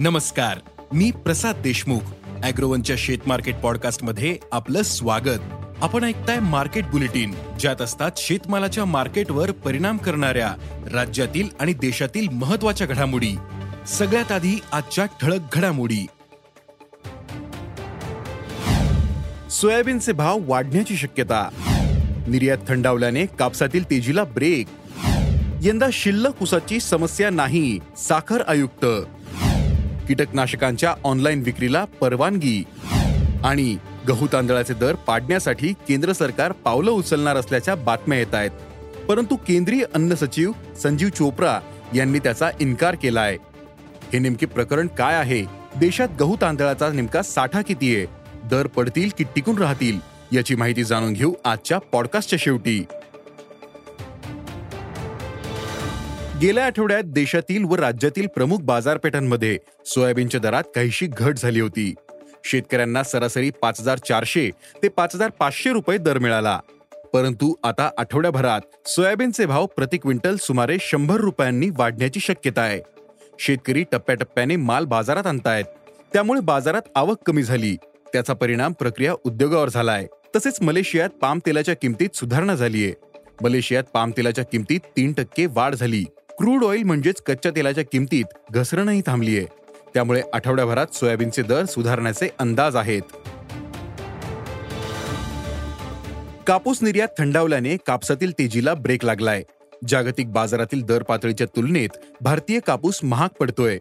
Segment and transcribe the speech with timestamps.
[0.00, 0.58] नमस्कार
[0.92, 2.00] मी प्रसाद देशमुख
[2.42, 5.38] अॅग्रोवनच्या शेत मार्केट पॉडकास्टमध्ये आपलं स्वागत.
[5.82, 10.54] आपण ऐकताय मार्केट बुलेटिन ज्यात असतात शेतमालाच्या मार्केटवर परिणाम करणाऱ्या
[10.92, 13.36] राज्यातील आणि देशातील महत्त्वाच्या घडामोडी.
[13.88, 16.06] सगळ्यात आधी आजच्या ठळक घडामोडी.
[19.50, 21.48] सोयाबीनचे भाव वाढण्याची शक्यता.
[22.28, 24.66] निर्यात थंडावल्याने कापसातील तेजीला ब्रेक.
[25.62, 28.86] यंदा शिल्लक उसाची समस्या नाही साखर आयुक्त.
[30.10, 32.64] कीटकनाशकांच्या ऑनलाईन विक्रीला परवानगी.
[33.44, 33.76] आणि
[34.08, 38.50] गहू तांदळाचे दर पाडण्यासाठी केंद्र सरकार पावलं उचलणार असल्याच्या बातम्या येत आहेत.
[39.08, 41.60] परंतु केंद्रीय अन्न सचिव संजीव चोप्रा
[41.94, 43.36] यांनी त्याचा इन्कार आहे
[44.12, 45.42] हे नेमके प्रकरण काय आहे?
[45.76, 48.06] देशात गहू तांदळाचा नेमका साठा किती आहे?
[48.44, 50.00] दर पडतील की टिकून राहतील?
[50.32, 52.84] याची माहिती जाणून घेऊ आजच्या पॉडकास्टच्या शेवटी.
[56.40, 61.94] गेल्या आठवड्यात देशातील व राज्यातील प्रमुख बाजारपेठांमध्ये सोयाबीनच्या दरात काहीशी घट झाली होती.
[62.44, 64.50] शेतकऱ्यांना सरासरी पाच हजार चारशे
[64.82, 66.60] ते पाच हजार पाचशे रुपये दर मिळाला.
[67.12, 72.80] परंतु आता आठवड्याभरात सोयाबीनचे भाव प्रति क्विंटल सुमारे शंभर रुपयांनी वाढण्याची शक्यता आहे.
[73.38, 75.64] शेतकरी टप्प्याटप्प्याने माल बाजारात आणतायत.
[76.12, 77.76] त्यामुळे बाजारात आवक कमी झाली.
[78.12, 80.06] त्याचा परिणाम प्रक्रिया उद्योगावर झालाय.
[80.36, 82.92] तसेच मलेशियात पाम तेलाच्या किमतीत सुधारणा झालीय.
[83.42, 86.04] मलेशियात पाम तेलाच्या किमतीत तीन टक्के वाढ झाली.
[86.38, 89.44] क्रूड ऑइल म्हणजेच कच्च्या तेलाच्या किमतीत घसरणही थांबलीय.
[89.94, 93.02] त्यामुळे आठवड्याभरात सोयाबीनचे दर सुधारण्याचे अंदाज आहेत.
[96.46, 99.42] कापूस निर्यात थंडावल्याने कापसातील तेजीला ब्रेक लागलाय.
[99.88, 101.88] जागतिक बाजारातील दर पातळीच्या तुलनेत
[102.20, 103.78] भारतीय कापूस महाग पडतोय.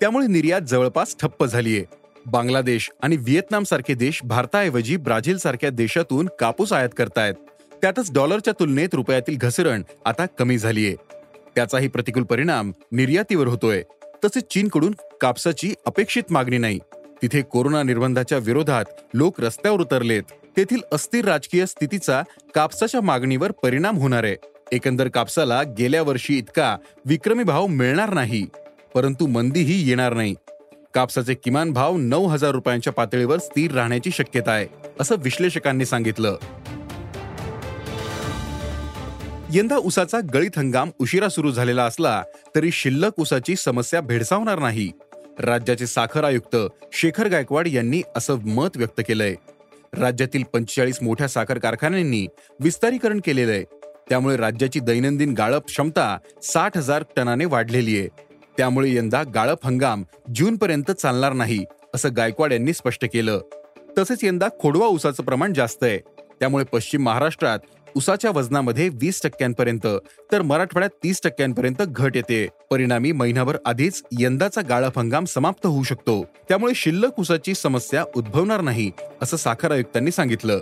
[0.00, 1.82] त्यामुळे निर्यात जवळपास ठप्प झालीय.
[2.26, 7.34] बांगलादेश आणि व्हिएतनाम सारखे देश भारताऐवजी ब्राझील सारख्या देशातून कापूस आयात करतायत.
[7.82, 10.94] त्यातच डॉलरच्या तुलनेत रुपयातील घसरण आता कमी झालीय.
[11.56, 13.82] त्याचाही प्रतिकूल परिणाम निर्यातीवर होतोय.
[14.24, 16.78] तसेच चीनकडून कापसाची अपेक्षित मागणी नाही.
[17.22, 18.84] तिथे कोरोना निर्बंधाच्या विरोधात
[19.14, 20.22] लोक रस्त्यावर उतरलेत.
[20.56, 22.22] तेथील अस्थिर राजकीय स्थितीचा
[22.54, 24.36] कापसाच्या मागणीवर परिणाम होणार आहे.
[24.72, 28.46] एकंदर कापसाला गेल्या वर्षी इतका विक्रमी भाव मिळणार नाही.
[28.94, 30.34] परंतु मंदीही येणार नाही.
[30.94, 34.66] कापसाचे किमान भाव नऊ हजार रुपयांच्या पातळीवर स्थिर राहण्याची शक्यता आहे
[35.00, 36.36] असं विश्लेषकांनी सांगितलं.
[39.56, 42.22] यंदा उसाचा गळीत हंगाम उशिरा सुरू झालेला असला
[42.54, 44.90] तरी शिल्लक उसाची समस्या भेडसावणार नाही.
[45.38, 46.56] राज्याचे साखर आयुक्त
[46.92, 49.34] शेखर गायकवाड यांनी असं मत व्यक्त केलंय.
[49.94, 52.26] राज्यातील पंचेचाळीस मोठ्या साखर कारखान्यांनी
[52.60, 53.64] विस्तारीकरण केलेलं आहे
[54.08, 58.08] त्यामुळे राज्याची दैनंदिन गाळप क्षमता साठ हजार टनाने वाढलेली आहे.
[58.58, 61.64] त्यामुळे यंदा गाळप हंगाम जूनपर्यंत चालणार नाही
[61.94, 63.40] असं गायकवाड यांनी स्पष्ट केलं.
[63.98, 65.98] तसेच यंदा खोडवा उसाचं प्रमाण जास्त आहे.
[66.40, 67.58] त्यामुळे पश्चिम महाराष्ट्रात
[67.96, 69.86] उसाच्या वजनामध्ये वीस टक्क्यांपर्यंत
[70.32, 72.46] तर मराठवाड्यात तीस टक्क्यांपर्यंत घट येते.
[72.70, 76.22] परिणामी महिनाभर आधीच यंदाचा गाळप हंगाम समाप्त होऊ शकतो.
[76.48, 78.90] त्यामुळे शिल्लक उसाची समस्या उद्भवणार नाही
[79.22, 80.58] असं साखर आयुक्तांनी सांगितलं.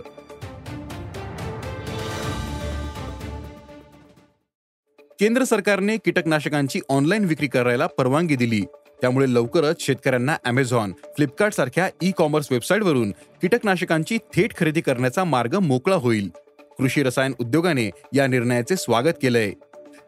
[5.21, 8.63] केंद्र सरकारने कीटकनाशकांची ऑनलाईन विक्री करायला परवानगी दिली.
[9.01, 13.11] त्यामुळे लवकरच शेतकऱ्यांना अमेझॉन फ्लिपकार्ट सारख्या ई कॉमर्स वेबसाईटवरून
[13.43, 16.31] कीटकनाशकांची थेट खरेदी करण्याचा मार्ग मोकळा होईल.
[16.79, 19.53] कृषी रसायन उद्योगाने या निर्णयाचे स्वागत केलंय.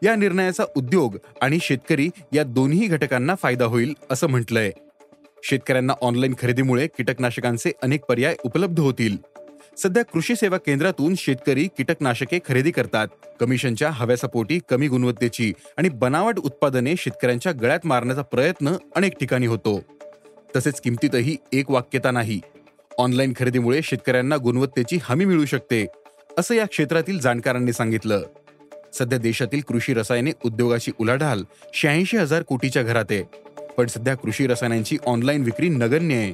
[0.03, 4.71] या निर्णयाचा उद्योग आणि शेतकरी या दोन्ही घटकांना फायदा होईल असं म्हटलंय.
[5.43, 9.17] शेतकऱ्यांना ऑनलाईन खरेदीमुळे कीटकनाशकांचे अनेक पर्याय उपलब्ध होतील.
[9.77, 13.07] सध्या कृषी सेवा केंद्रातून शेतकरी कीटकनाशके खरेदी करतात.
[13.39, 19.81] कमिशनच्या हव्यासापोटी कमी गुणवत्तेची आणि बनावट उत्पादने शेतकऱ्यांच्या गळ्यात मारण्याचा प्रयत्न अनेक ठिकाणी होतो.
[20.55, 22.39] तसेच किमतीतही एक वाक्यता नाही.
[22.97, 25.85] ऑनलाईन खरेदीमुळे शेतकऱ्यांना गुणवत्तेची हमी मिळू शकते.
[26.37, 28.21] असं या क्षेत्रातील जाणकारांनी सांगितलं.
[28.93, 31.43] सध्या देशातील कृषी रसायने उद्योगाची उलाढाल
[31.73, 33.05] शहाऐंशी हजार कोटीच्या घरात.
[33.11, 33.23] आहे
[33.77, 36.33] पण सध्या कृषी रसायनांची ऑनलाईन विक्री नगण्य आहे.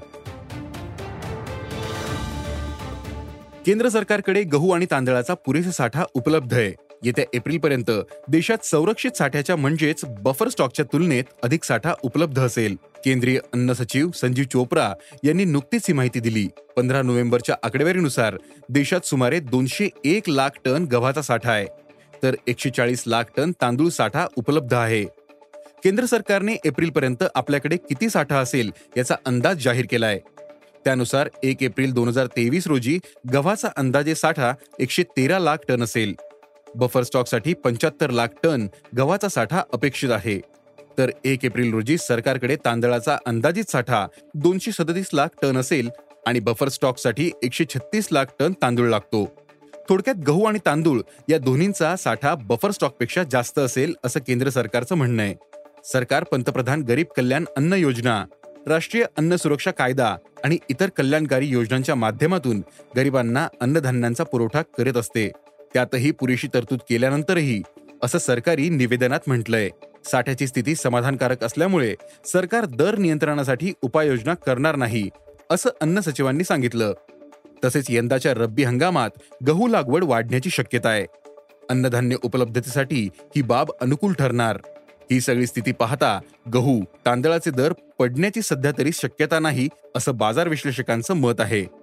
[3.66, 6.74] केंद्र सरकारकडे गहू आणि तांदळाचा पुरेसा साठा उपलब्ध आहे.
[7.04, 7.92] येत्या एप्रिलपर्यंत
[8.28, 12.76] देशात संरक्षित साठ्याच्या म्हणजेच बफर स्टॉकच्या तुलनेत अधिक साठा उपलब्ध असेल.
[13.06, 16.48] केंद्रीय अन्न सचिव संजीव चोप्रा यांनी नुकतीच ही माहिती दिली.
[16.78, 18.38] पंधरा नोव्हेंबरच्या आकडेवारीनुसार
[18.70, 21.66] देशात सुमारे दोनशे एक लाख टन गव्हाचा साठा आहे.
[22.24, 25.04] तर एकशे चाळीस लाख टन तांदूळ साठा उपलब्ध आहे.
[25.84, 30.20] केंद्र सरकारने एप्रिलपर्यंत आपल्याकडे किती साठा असेल याचा अंदाज जाहीर केलाय.
[30.86, 33.00] त्यानुसार एक एप्रिल दोन हजार तेवीस रोजी
[33.34, 36.16] गव्हाचा अंदाजे साठा एकशे तेरा लाख टन असेल.
[36.76, 38.68] बफर स्टॉकसाठी पंच्याहत्तर लाख टन
[38.98, 40.40] गव्हाचा साठा अपेक्षित आहे.
[40.98, 45.90] तर एक एप्रिल रोजी सरकारकडे तांदळाचा अंदाजित साठा दोनशे सदतीस लाख टन असेल
[46.28, 49.26] आणि बफर स्टॉकसाठी एकशे छत्तीस लाख टन तांदूळ लागतो.
[49.90, 55.24] थोडक्यात गहू आणि तांदूळ या दोन्हींचा साठा बफर स्टॉकपेक्षा जास्त असेल असं केंद्र सरकारचं म्हणणं
[55.24, 55.36] आहे.
[55.84, 58.26] सरकार पंतप्रधान गरीब कल्याण अन्न योजना
[58.68, 62.62] राष्ट्रीय अन्न सुरक्षा कायदा आणि इतर कल्याणकारी योजनांच्या माध्यमातून
[62.96, 65.32] गरिबांना अन्नधान्यांचा पुरवठा करत असते.
[65.74, 67.62] त्यातही पुरेशी तरतूद केल्यानंतरही
[68.04, 69.70] असं सरकारी निवेदनात म्हटलंय.
[70.06, 75.10] साठ्याची स्थिती समाधानकारक असल्यामुळे सरकार दर नियंत्रणासाठी उपाययोजना करणार नाही
[75.52, 76.94] असं अन्न सचिवांनी सांगितलं.
[77.66, 79.10] तसेच यंदाच्या रब्बी हंगामात
[79.48, 81.06] गहू लागवड वाढण्याची शक्यता आहे.
[81.70, 84.58] अन्नधान्य उपलब्धतेसाठी ही बाब अनुकूल ठरणार.
[85.12, 86.20] ही सगळी स्थिती पाहता
[86.54, 91.83] गहू तांदळाचे दर पडण्याची सध्या तरी शक्यता नाही असं बाजार विश्लेषकांचं मत आहे.